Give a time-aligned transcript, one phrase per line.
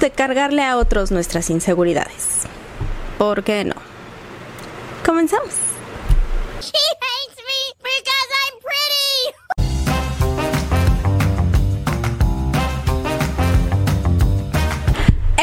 [0.00, 2.42] de cargarle a otros nuestras inseguridades.
[3.18, 3.74] ¿Por qué no?
[5.04, 5.54] Comenzamos.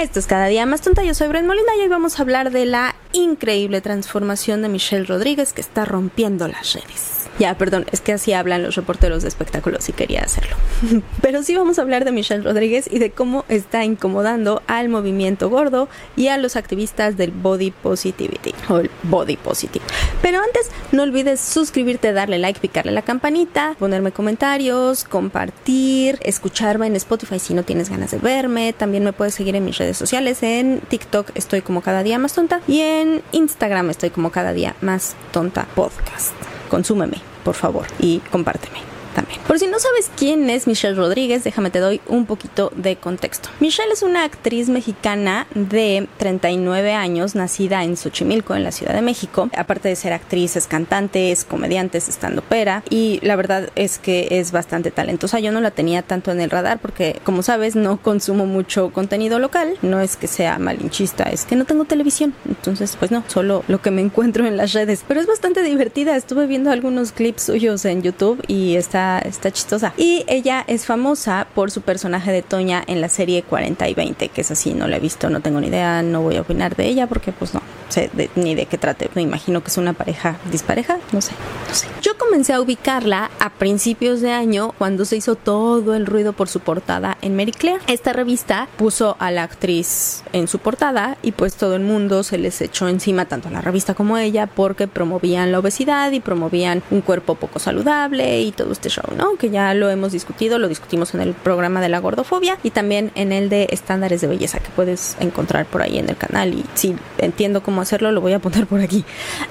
[0.01, 1.03] Esto es cada día más tonta.
[1.03, 5.05] Yo soy Bren Molina y hoy vamos a hablar de la increíble transformación de Michelle
[5.05, 7.20] Rodríguez que está rompiendo las redes.
[7.41, 10.55] Ya, perdón, es que así hablan los reporteros de espectáculos y quería hacerlo.
[11.23, 15.49] Pero sí vamos a hablar de Michelle Rodríguez y de cómo está incomodando al movimiento
[15.49, 19.83] gordo y a los activistas del body positivity o el body positive.
[20.21, 26.95] Pero antes, no olvides suscribirte, darle like, picarle la campanita, ponerme comentarios, compartir, escucharme en
[26.95, 28.71] Spotify si no tienes ganas de verme.
[28.73, 30.43] También me puedes seguir en mis redes sociales.
[30.43, 34.75] En TikTok estoy como cada día más tonta y en Instagram estoy como cada día
[34.81, 36.35] más tonta podcast.
[36.69, 39.39] Consúmeme por favor, y compárteme también.
[39.47, 43.49] Por si no sabes quién es Michelle Rodríguez, déjame te doy un poquito de contexto.
[43.59, 49.01] Michelle es una actriz mexicana de 39 años, nacida en Xochimilco, en la Ciudad de
[49.01, 49.49] México.
[49.55, 53.97] Aparte de ser actriz, es cantante, es comediante, es estando pera y la verdad es
[53.97, 55.39] que es bastante talentosa.
[55.39, 59.39] Yo no la tenía tanto en el radar porque, como sabes, no consumo mucho contenido
[59.39, 59.77] local.
[59.81, 62.33] No es que sea malinchista, es que no tengo televisión.
[62.47, 65.03] Entonces, pues no, solo lo que me encuentro en las redes.
[65.07, 66.15] Pero es bastante divertida.
[66.15, 69.93] Estuve viendo algunos clips suyos en YouTube y está está, chistosa.
[69.97, 74.29] Y ella es famosa por su personaje de Toña en la serie 40 y 20,
[74.29, 76.75] que es así, no la he visto, no tengo ni idea, no voy a opinar
[76.75, 79.09] de ella porque pues no sé ni de qué trate.
[79.15, 81.31] Me imagino que es una pareja dispareja, no sé,
[81.67, 81.87] no sé.
[82.01, 86.47] Yo comencé a ubicarla a principios de año cuando se hizo todo el ruido por
[86.47, 87.81] su portada en Mary Claire.
[87.87, 92.37] Esta revista puso a la actriz en su portada y pues todo el mundo se
[92.37, 96.19] les echó encima, tanto a la revista como a ella, porque promovían la obesidad y
[96.19, 99.35] promovían un cuerpo poco saludable y todo este show, ¿no?
[99.35, 103.11] Que ya lo hemos discutido, lo discutimos en el programa de la gordofobia y también
[103.15, 106.65] en el de estándares de belleza que puedes encontrar por ahí en el canal y
[106.73, 109.05] si entiendo cómo hacerlo lo voy a poner por aquí.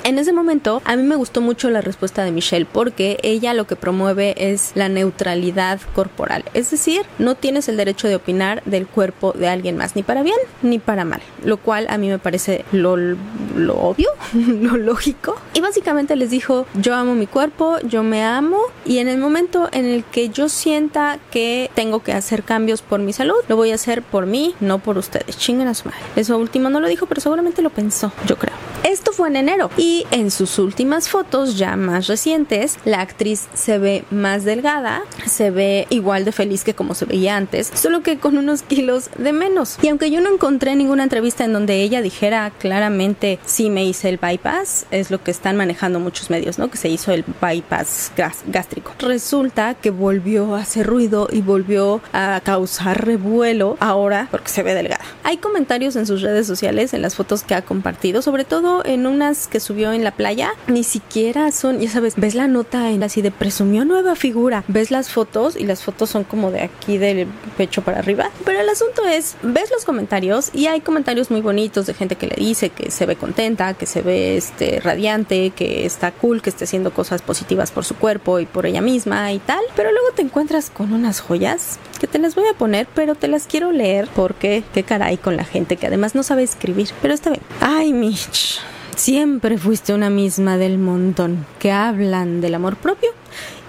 [0.04, 3.66] En ese momento a mí me gustó mucho la respuesta de Michelle porque ella lo
[3.66, 8.86] que promueve es la neutralidad corporal, es decir, no tienes el derecho de opinar del
[8.86, 12.18] cuerpo de alguien más, ni para bien ni para mal, lo cual a mí me
[12.18, 15.36] parece lo, lo obvio, lo lógico.
[15.54, 19.29] Y básicamente les dijo, yo amo mi cuerpo, yo me amo y en el momento
[19.72, 23.70] en el que yo sienta que tengo que hacer cambios por mi salud, lo voy
[23.70, 25.38] a hacer por mí, no por ustedes.
[25.38, 26.00] Chinguen a su madre.
[26.16, 28.54] Eso último no lo dijo, pero seguramente lo pensó, yo creo.
[28.82, 33.78] Esto fue en enero y en sus últimas fotos ya más recientes, la actriz se
[33.78, 38.18] ve más delgada, se ve igual de feliz que como se veía antes, solo que
[38.18, 39.78] con unos kilos de menos.
[39.82, 44.08] Y aunque yo no encontré ninguna entrevista en donde ella dijera claramente si me hice
[44.08, 46.70] el bypass, es lo que están manejando muchos medios, ¿no?
[46.70, 48.12] Que se hizo el bypass
[48.46, 48.92] gástrico.
[49.20, 54.72] Resulta que volvió a hacer ruido y volvió a causar revuelo ahora porque se ve
[54.72, 55.04] delgada.
[55.24, 59.06] Hay comentarios en sus redes sociales, en las fotos que ha compartido, sobre todo en
[59.06, 63.02] unas que subió en la playa, ni siquiera son, ya sabes, ves la nota en
[63.02, 66.96] así de presumió nueva figura, ves las fotos y las fotos son como de aquí
[66.96, 67.26] del
[67.58, 71.84] pecho para arriba, pero el asunto es, ves los comentarios y hay comentarios muy bonitos
[71.84, 75.84] de gente que le dice que se ve contenta, que se ve este radiante, que
[75.84, 79.38] está cool, que esté haciendo cosas positivas por su cuerpo y por ella misma y
[79.40, 83.14] tal, pero luego te encuentras con unas joyas que te las voy a poner, pero
[83.14, 86.88] te las quiero leer porque qué caray con la gente que además no sabe escribir,
[87.02, 87.42] pero está bien.
[87.60, 88.60] Ay, Mitch.
[88.96, 93.10] Siempre fuiste una misma del montón que hablan del amor propio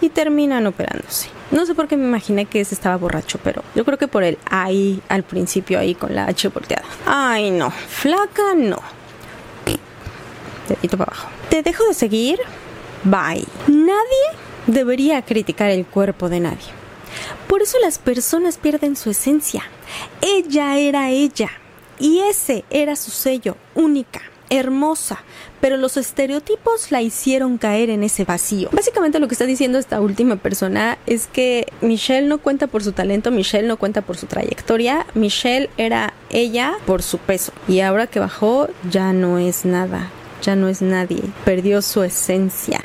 [0.02, 1.29] y terminan operándose.
[1.52, 4.23] No sé por qué me imaginé que ese estaba borracho, pero yo creo que por
[4.23, 6.85] el ahí al principio ahí con la H volteada.
[7.06, 8.79] Ay, no, flaca no.
[10.68, 11.29] Dedito para abajo.
[11.50, 12.40] Te dejo de seguir.
[13.03, 13.46] Bye.
[13.68, 16.69] Nadie debería criticar el cuerpo de nadie.
[17.47, 19.63] Por eso las personas pierden su esencia.
[20.21, 21.49] Ella era ella
[21.99, 24.21] y ese era su sello única
[24.51, 25.23] hermosa,
[25.61, 28.69] pero los estereotipos la hicieron caer en ese vacío.
[28.73, 32.91] Básicamente lo que está diciendo esta última persona es que Michelle no cuenta por su
[32.91, 38.07] talento, Michelle no cuenta por su trayectoria, Michelle era ella por su peso y ahora
[38.07, 40.09] que bajó ya no es nada,
[40.41, 42.81] ya no es nadie, perdió su esencia.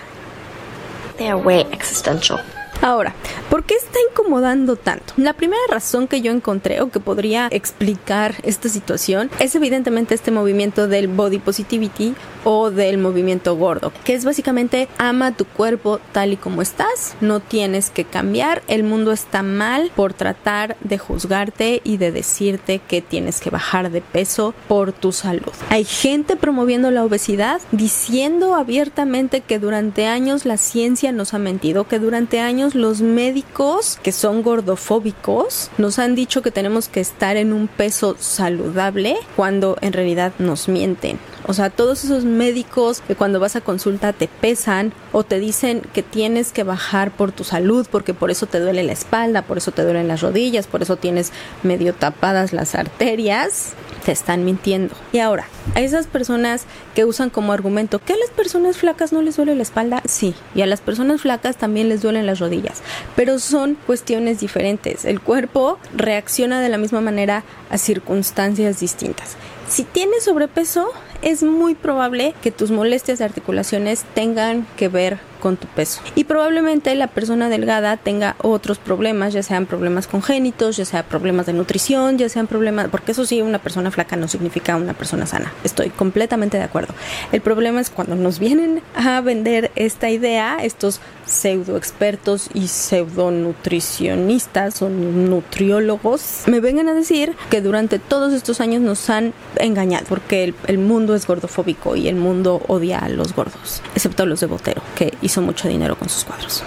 [1.17, 2.41] They are way existential.
[2.83, 3.15] Ahora,
[3.51, 5.15] ¿por qué está incomodando tanto?
[5.17, 10.31] La primera razón que yo encontré o que podría explicar esta situación es evidentemente este
[10.31, 12.15] movimiento del body positivity
[12.45, 17.41] o del movimiento gordo, que es básicamente ama tu cuerpo tal y como estás, no
[17.41, 23.03] tienes que cambiar, el mundo está mal por tratar de juzgarte y de decirte que
[23.03, 25.53] tienes que bajar de peso por tu salud.
[25.71, 31.89] Hay gente promoviendo la obesidad diciendo abiertamente que durante años la ciencia nos ha mentido,
[31.89, 37.37] que durante años los médicos que son gordofóbicos nos han dicho que tenemos que estar
[37.37, 41.19] en un peso saludable cuando en realidad nos mienten.
[41.47, 45.83] O sea, todos esos médicos que cuando vas a consulta te pesan o te dicen
[45.93, 49.59] que tienes que bajar por tu salud porque por eso te duele la espalda, por
[49.59, 53.75] eso te duelen las rodillas, por eso tienes medio tapadas las arterias,
[54.05, 54.95] te están mintiendo.
[55.13, 59.21] Y ahora, a esas personas que usan como argumento que a las personas flacas no
[59.23, 62.83] les duele la espalda, sí, y a las personas flacas también les duelen las rodillas,
[63.17, 65.05] pero son cuestiones diferentes.
[65.05, 69.37] El cuerpo reacciona de la misma manera a circunstancias distintas.
[69.69, 75.57] Si tienes sobrepeso, es muy probable que tus molestias de articulaciones tengan que ver con
[75.57, 76.01] tu peso.
[76.17, 81.47] Y probablemente la persona delgada tenga otros problemas, ya sean problemas congénitos, ya sea problemas
[81.47, 85.25] de nutrición, ya sean problemas, porque eso sí, una persona flaca no significa una persona
[85.25, 85.53] sana.
[85.63, 86.95] Estoy completamente de acuerdo.
[87.31, 93.31] El problema es cuando nos vienen a vender esta idea, estos pseudo expertos y pseudo
[93.31, 100.07] nutricionistas o nutriólogos me vengan a decir que durante todos estos años nos han engañado
[100.09, 104.27] porque el, el mundo es gordofóbico y el mundo odia a los gordos, excepto a
[104.27, 106.63] los de Botero, que hizo mucho dinero con sus cuadros.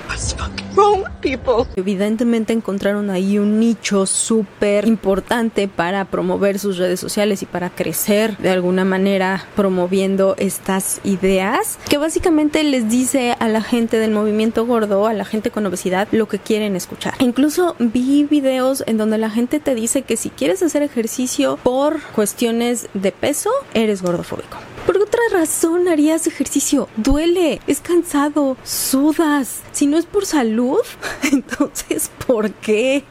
[1.76, 8.38] Evidentemente encontraron ahí un nicho súper importante para promover sus redes sociales y para crecer
[8.38, 14.66] de alguna manera promoviendo estas ideas que básicamente les dice a la gente del movimiento
[14.66, 17.16] gordo, a la gente con obesidad, lo que quieren escuchar.
[17.20, 22.02] Incluso vi videos en donde la gente te dice que si quieres hacer ejercicio por
[22.16, 24.58] cuestiones de peso, eres gordofóbico.
[24.90, 26.90] ¿Por otra razón harías ejercicio?
[26.98, 29.60] Duele, es cansado, sudas.
[29.72, 30.80] Si no es por salud,
[31.32, 33.04] entonces ¿por qué?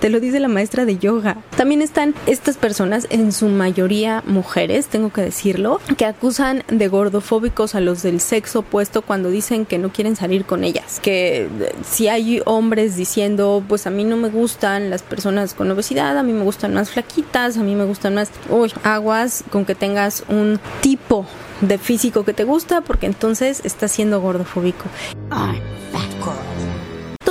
[0.00, 1.38] Te lo dice la maestra de yoga.
[1.56, 7.74] También están estas personas, en su mayoría mujeres, tengo que decirlo, que acusan de gordofóbicos
[7.74, 11.00] a los del sexo opuesto cuando dicen que no quieren salir con ellas.
[11.00, 11.48] Que
[11.88, 16.22] si hay hombres diciendo, pues a mí no me gustan las personas con obesidad, a
[16.22, 20.24] mí me gustan más flaquitas, a mí me gustan más, uy, aguas con que tengas
[20.28, 21.26] un tipo
[21.60, 24.84] de físico que te gusta porque entonces estás siendo gordofóbico.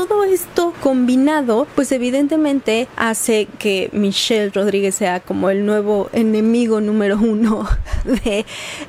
[0.10, 7.20] Todo esto combinado, pues evidentemente hace que Michelle Rodríguez sea como el nuevo enemigo número
[7.22, 7.68] uno
[8.04, 8.44] de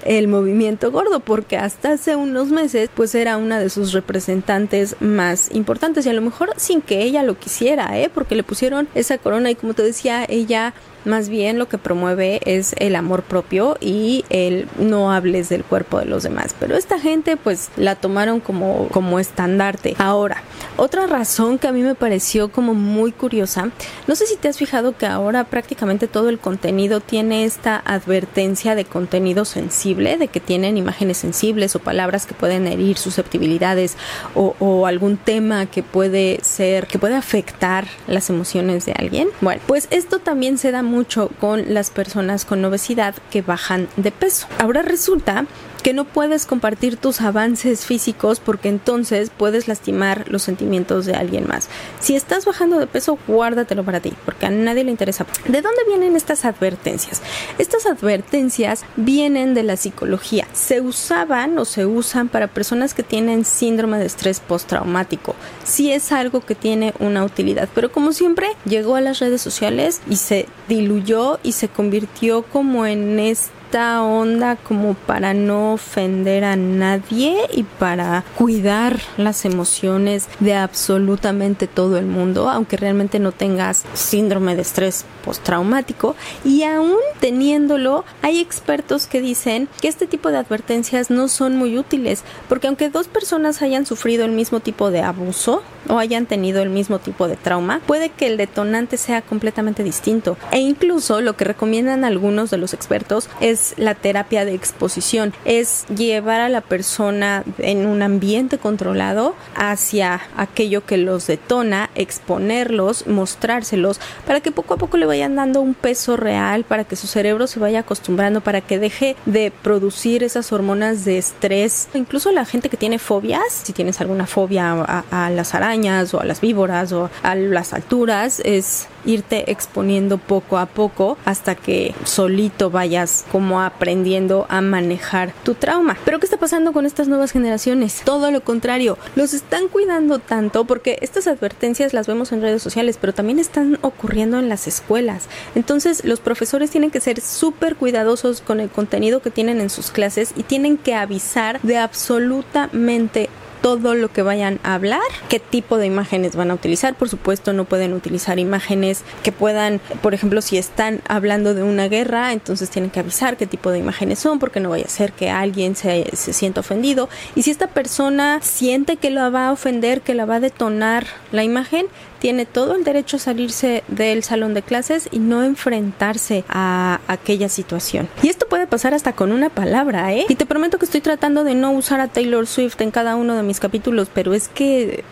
[0.06, 5.54] el movimiento gordo, porque hasta hace unos meses, pues era una de sus representantes más
[5.54, 8.10] importantes y a lo mejor sin que ella lo quisiera, ¿eh?
[8.12, 10.72] Porque le pusieron esa corona y como te decía, ella
[11.04, 15.98] más bien lo que promueve es el amor propio y el no hables del cuerpo
[15.98, 16.54] de los demás.
[16.58, 19.94] Pero esta gente pues la tomaron como, como estandarte.
[19.98, 20.42] Ahora,
[20.76, 23.70] otra razón que a mí me pareció como muy curiosa,
[24.06, 28.74] no sé si te has fijado que ahora prácticamente todo el contenido tiene esta advertencia
[28.74, 33.96] de contenido sensible, de que tienen imágenes sensibles o palabras que pueden herir susceptibilidades
[34.34, 39.28] o, algún tema que puede ser, que puede afectar las emociones de alguien.
[39.40, 44.10] Bueno, pues esto también se da mucho con las personas con obesidad que bajan de
[44.10, 44.46] peso.
[44.58, 45.46] Ahora resulta
[45.82, 51.46] que no puedes compartir tus avances físicos porque entonces puedes lastimar los sentimientos de alguien
[51.46, 51.68] más.
[52.00, 55.26] Si estás bajando de peso, guárdatelo para ti, porque a nadie le interesa.
[55.46, 57.22] ¿De dónde vienen estas advertencias?
[57.58, 60.46] Estas advertencias vienen de la psicología.
[60.52, 65.34] Se usaban o se usan para personas que tienen síndrome de estrés postraumático.
[65.64, 70.00] Sí es algo que tiene una utilidad, pero como siempre llegó a las redes sociales
[70.08, 76.42] y se diluyó y se convirtió como en este esta onda como para no ofender
[76.42, 83.30] a nadie y para cuidar las emociones de absolutamente todo el mundo, aunque realmente no
[83.30, 86.16] tengas síndrome de estrés postraumático.
[86.44, 91.78] Y aún teniéndolo hay expertos que dicen que este tipo de advertencias no son muy
[91.78, 96.62] útiles porque aunque dos personas hayan sufrido el mismo tipo de abuso o hayan tenido
[96.62, 101.36] el mismo tipo de trauma puede que el detonante sea completamente distinto e incluso lo
[101.36, 106.60] que recomiendan algunos de los expertos es la terapia de exposición, es llevar a la
[106.60, 114.74] persona en un ambiente controlado hacia aquello que los detona, exponerlos, mostrárselos, para que poco
[114.74, 118.40] a poco le vayan dando un peso real, para que su cerebro se vaya acostumbrando,
[118.40, 121.88] para que deje de producir esas hormonas de estrés.
[121.94, 126.20] Incluso la gente que tiene fobias, si tienes alguna fobia a, a las arañas o
[126.20, 131.94] a las víboras o a las alturas, es irte exponiendo poco a poco hasta que
[132.04, 135.96] solito vayas como aprendiendo a manejar tu trauma.
[136.04, 138.02] Pero ¿qué está pasando con estas nuevas generaciones?
[138.04, 142.98] Todo lo contrario, los están cuidando tanto porque estas advertencias las vemos en redes sociales,
[143.00, 145.28] pero también están ocurriendo en las escuelas.
[145.54, 149.90] Entonces los profesores tienen que ser súper cuidadosos con el contenido que tienen en sus
[149.90, 155.78] clases y tienen que avisar de absolutamente todo lo que vayan a hablar, qué tipo
[155.78, 156.94] de imágenes van a utilizar.
[156.94, 161.88] Por supuesto, no pueden utilizar imágenes que puedan, por ejemplo, si están hablando de una
[161.88, 165.12] guerra, entonces tienen que avisar qué tipo de imágenes son, porque no vaya a ser
[165.12, 167.08] que alguien se, se sienta ofendido.
[167.34, 171.06] Y si esta persona siente que la va a ofender, que la va a detonar
[171.32, 171.86] la imagen,
[172.20, 177.48] tiene todo el derecho a salirse del salón de clases y no enfrentarse a aquella
[177.48, 178.08] situación.
[178.22, 180.26] Y esto puede pasar hasta con una palabra, ¿eh?
[180.28, 183.34] Y te prometo que estoy tratando de no usar a Taylor Swift en cada uno
[183.34, 185.02] de mis capítulos, pero es que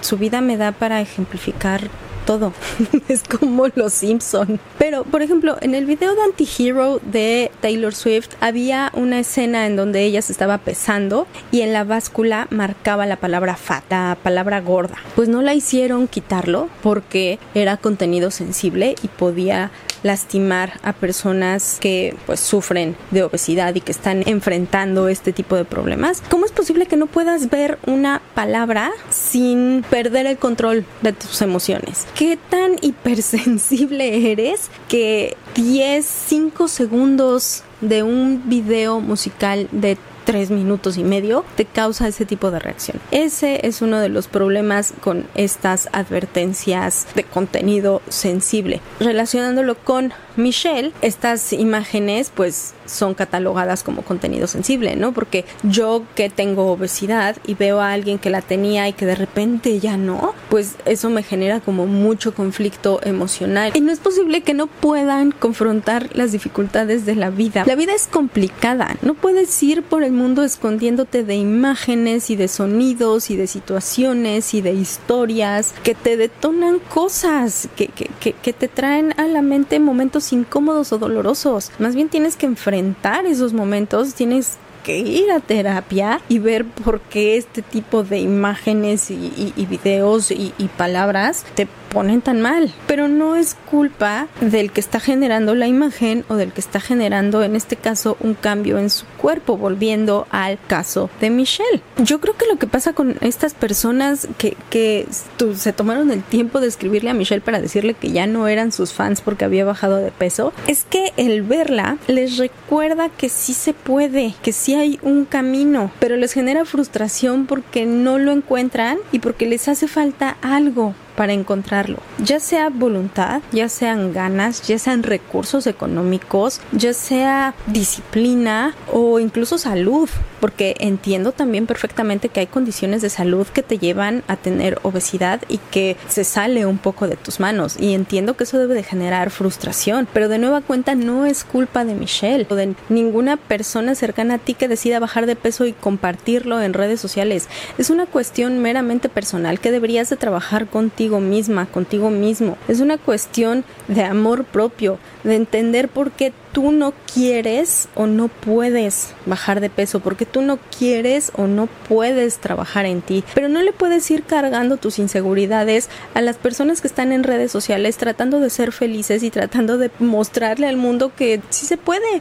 [0.00, 1.88] su vida me da para ejemplificar
[2.24, 2.52] todo.
[3.08, 4.60] es como los Simpson.
[4.78, 9.76] Pero, por ejemplo, en el video de Antihero de Taylor Swift había una escena en
[9.76, 14.60] donde ella se estaba pesando y en la báscula marcaba la palabra fat, la palabra
[14.60, 14.96] gorda.
[15.14, 19.70] Pues no la hicieron quitarlo porque era contenido sensible y podía
[20.02, 25.64] lastimar a personas que pues sufren de obesidad y que están enfrentando este tipo de
[25.64, 26.22] problemas.
[26.28, 31.42] ¿Cómo es posible que no puedas ver una palabra sin perder el control de tus
[31.42, 32.06] emociones?
[32.14, 40.96] ¿Qué tan hipersensible eres que 10, 5 segundos de un video musical de tres minutos
[40.96, 42.98] y medio te causa ese tipo de reacción.
[43.10, 48.80] Ese es uno de los problemas con estas advertencias de contenido sensible.
[49.00, 55.12] Relacionándolo con Michelle, estas imágenes pues son catalogadas como contenido sensible, ¿no?
[55.12, 59.14] Porque yo que tengo obesidad y veo a alguien que la tenía y que de
[59.14, 63.72] repente ya no, pues eso me genera como mucho conflicto emocional.
[63.74, 67.64] Y no es posible que no puedan confrontar las dificultades de la vida.
[67.66, 72.48] La vida es complicada, no puedes ir por el mundo escondiéndote de imágenes y de
[72.48, 78.52] sonidos y de situaciones y de historias que te detonan cosas, que, que, que, que
[78.52, 81.70] te traen a la mente momentos incómodos o dolorosos.
[81.78, 87.00] Más bien tienes que enfrentar esos momentos, tienes que ir a terapia y ver por
[87.00, 92.40] qué este tipo de imágenes y, y, y videos y, y, palabras te ponen tan
[92.40, 92.72] mal.
[92.86, 97.42] Pero no es culpa del que está generando la imagen o del que está generando,
[97.44, 101.82] en este caso, un cambio en su cuerpo, volviendo al caso de Michelle.
[101.98, 105.06] Yo creo que lo que pasa con estas personas que, que
[105.54, 108.92] se tomaron el tiempo de escribirle a Michelle para decirle que ya no eran sus
[108.92, 113.74] fans porque había bajado de peso, es que el verla les recuerda que sí se
[113.74, 119.18] puede, que sí hay un camino, pero les genera frustración porque no lo encuentran y
[119.18, 125.02] porque les hace falta algo para encontrarlo, ya sea voluntad, ya sean ganas, ya sean
[125.02, 130.08] recursos económicos, ya sea disciplina o incluso salud,
[130.40, 135.40] porque entiendo también perfectamente que hay condiciones de salud que te llevan a tener obesidad
[135.48, 138.82] y que se sale un poco de tus manos y entiendo que eso debe de
[138.82, 143.94] generar frustración, pero de nueva cuenta no es culpa de Michelle o de ninguna persona
[143.94, 147.48] cercana a ti que decida bajar de peso y compartirlo en redes sociales.
[147.78, 152.56] Es una cuestión meramente personal que deberías de trabajar contigo misma, contigo mismo.
[152.68, 158.28] Es una cuestión de amor propio, de entender por qué tú no quieres o no
[158.28, 163.24] puedes bajar de peso, porque tú no quieres o no puedes trabajar en ti.
[163.34, 167.50] Pero no le puedes ir cargando tus inseguridades a las personas que están en redes
[167.50, 172.18] sociales tratando de ser felices y tratando de mostrarle al mundo que sí se puede.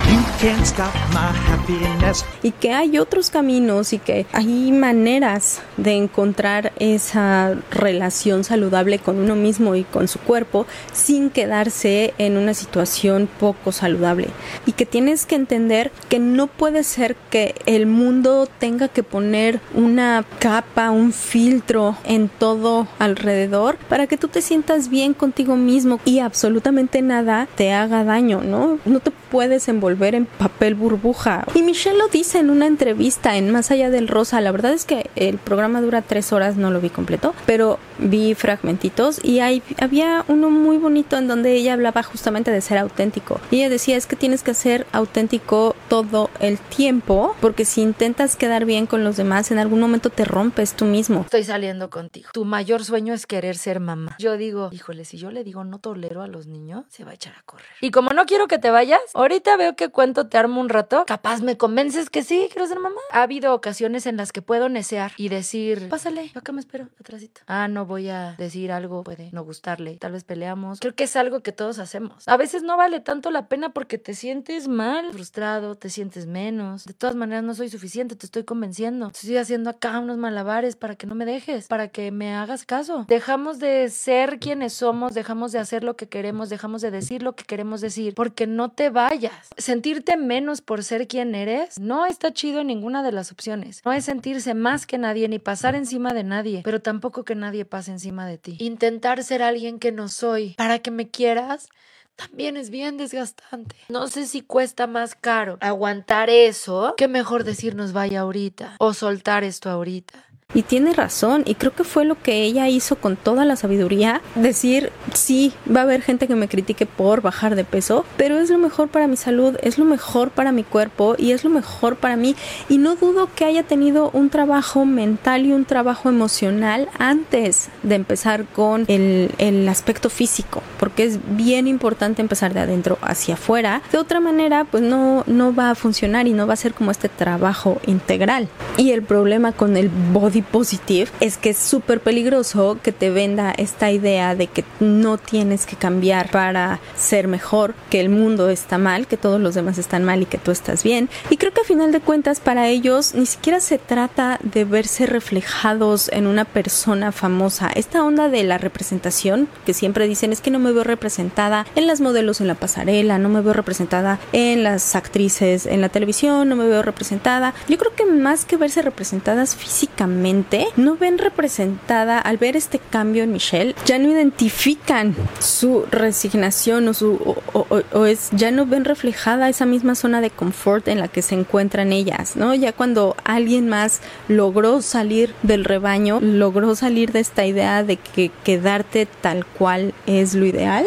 [2.42, 9.18] Y que hay otros caminos y que hay maneras de encontrar esa relación saludable con
[9.18, 14.21] uno mismo y con su cuerpo sin quedarse en una situación poco saludable
[14.66, 19.60] y que tienes que entender que no puede ser que el mundo tenga que poner
[19.74, 26.00] una capa, un filtro en todo alrededor para que tú te sientas bien contigo mismo
[26.06, 28.80] y absolutamente nada te haga daño, ¿no?
[28.86, 31.46] No te puedes envolver en papel burbuja.
[31.54, 34.42] Y Michelle lo dice en una entrevista en Más allá del rosa.
[34.42, 38.34] La verdad es que el programa dura tres horas, no lo vi completo, pero vi
[38.36, 43.40] fragmentitos y hay, había uno muy bonito en donde ella hablaba justamente de ser auténtico.
[43.52, 48.36] Y ella decía es que tienes que ser auténtico todo el tiempo porque si intentas
[48.36, 51.22] quedar bien con los demás en algún momento te rompes tú mismo.
[51.22, 52.30] Estoy saliendo contigo.
[52.34, 54.18] Tu mayor sueño es querer ser mamá.
[54.20, 57.14] Yo digo, híjole, si yo le digo no tolero a los niños, se va a
[57.14, 57.66] echar a correr.
[57.80, 61.06] Y como no quiero que te vayas, ahorita veo que cuento te armo un rato,
[61.08, 63.00] capaz me convences que sí, quiero ser mamá.
[63.12, 66.90] Ha habido ocasiones en las que puedo necear y decir, pásale, yo acá me espero,
[67.00, 67.44] atrásito.
[67.48, 70.82] Ah, no voy a decir algo, puede no gustarle, tal vez peleamos.
[70.82, 72.28] Creo que es algo que todos hacemos.
[72.28, 76.86] A veces no vale tanto la pena porque te sientes mal, frustrado, te sientes menos.
[76.86, 79.08] De todas maneras, no soy suficiente, te estoy convenciendo.
[79.08, 83.06] Estoy haciendo acá unos malabares para que no me dejes, para que me hagas caso.
[83.08, 87.36] Dejamos de ser quienes somos, dejamos de hacer lo que queremos, dejamos de decir lo
[87.36, 89.50] que queremos decir, porque no te vayas.
[89.58, 93.82] Sentirte menos por ser quien eres no está chido en ninguna de las opciones.
[93.86, 97.66] No es sentirse más que nadie ni pasar encima de nadie, pero tampoco que nadie
[97.66, 98.58] pase encima de ti.
[98.60, 101.70] Intentar ser alguien que no soy para que me quieras
[102.16, 103.76] también es bien desgastante.
[103.90, 109.44] No sé si cuesta más caro aguantar eso que mejor decirnos vaya ahorita o soltar
[109.44, 110.31] esto ahorita.
[110.54, 114.22] Y tiene razón, y creo que fue lo que ella hizo con toda la sabiduría,
[114.36, 118.50] decir, sí, va a haber gente que me critique por bajar de peso, pero es
[118.50, 121.96] lo mejor para mi salud, es lo mejor para mi cuerpo y es lo mejor
[121.96, 122.36] para mí.
[122.70, 127.96] Y no dudo que haya tenido un trabajo mental y un trabajo emocional antes de
[127.96, 133.82] empezar con el, el aspecto físico, porque es bien importante empezar de adentro hacia afuera.
[133.92, 136.92] De otra manera, pues no, no va a funcionar y no va a ser como
[136.92, 138.48] este trabajo integral.
[138.78, 143.52] Y el problema con el body positive es que es súper peligroso que te venda
[143.52, 148.78] esta idea de que no tienes que cambiar para ser mejor, que el mundo está
[148.78, 151.10] mal, que todos los demás están mal y que tú estás bien.
[151.30, 155.06] Y creo que a final de cuentas para ellos ni siquiera se trata de verse
[155.06, 157.70] reflejados en una persona famosa.
[157.76, 161.88] Esta onda de la representación que siempre dicen es que no me veo representada en
[161.88, 166.50] las modelos en la pasarela, no me veo representada en las actrices en la televisión,
[166.50, 167.54] no me veo representada.
[167.68, 173.24] Yo creo que más que verse representadas físicamente, no ven representada al ver este cambio
[173.24, 179.50] en Michelle, ya no identifican su resignación o su o, es ya no ven reflejada
[179.50, 182.56] esa misma zona de confort en la que se encuentran ellas, ¿no?
[182.56, 184.00] Ya cuando alguien más
[184.30, 190.34] logró salir del rebaño, logró salir de esta idea de que quedarte tal cual es
[190.34, 190.86] lo ideal.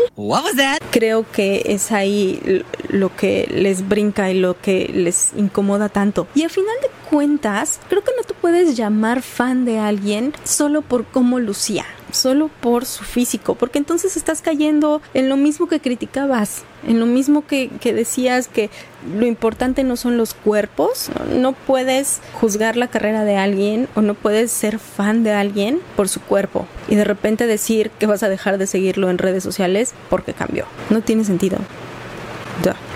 [0.91, 6.27] Creo que es ahí lo que les brinca y lo que les incomoda tanto.
[6.35, 10.83] Y al final de cuentas, creo que no te puedes llamar fan de alguien solo
[10.83, 15.79] por cómo lucía, solo por su físico, porque entonces estás cayendo en lo mismo que
[15.79, 18.69] criticabas, en lo mismo que, decías que
[19.17, 24.15] lo importante no son los cuerpos, no puedes juzgar la carrera de alguien o no
[24.15, 28.29] puedes ser fan de alguien por su cuerpo y de repente decir que vas a
[28.29, 30.65] dejar de seguirlo en redes sociales porque cambió.
[30.91, 31.59] No tiene sentido.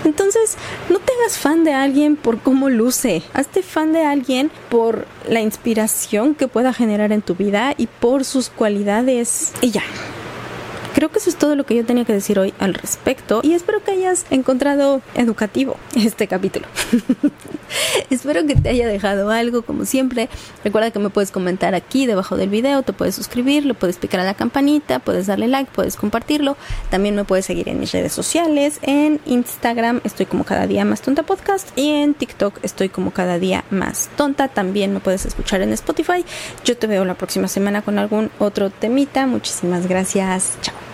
[0.03, 0.55] Entonces,
[0.89, 3.21] no te hagas fan de alguien por cómo luce.
[3.33, 8.25] Hazte fan de alguien por la inspiración que pueda generar en tu vida y por
[8.25, 9.53] sus cualidades.
[9.61, 9.83] Y ya.
[10.99, 13.53] Creo que eso es todo lo que yo tenía que decir hoy al respecto y
[13.53, 16.67] espero que hayas encontrado educativo este capítulo.
[18.09, 20.27] espero que te haya dejado algo como siempre.
[20.61, 24.19] Recuerda que me puedes comentar aquí debajo del video, te puedes suscribir, le puedes picar
[24.19, 26.57] a la campanita, puedes darle like, puedes compartirlo.
[26.89, 31.01] También me puedes seguir en mis redes sociales, en Instagram estoy como cada día más
[31.01, 34.49] tonta podcast y en TikTok estoy como cada día más tonta.
[34.49, 36.25] También me puedes escuchar en Spotify.
[36.65, 39.27] Yo te veo la próxima semana con algún otro temita.
[39.27, 40.57] Muchísimas gracias.
[40.61, 40.88] Chao.